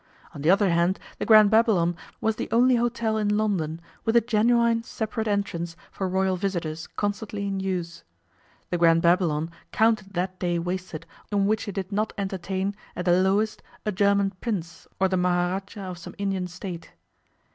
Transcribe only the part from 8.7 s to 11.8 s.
The Grand Babylon counted that day wasted on which it